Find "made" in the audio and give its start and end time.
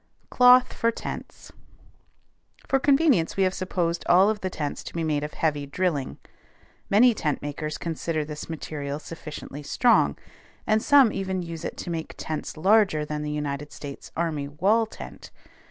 5.03-5.23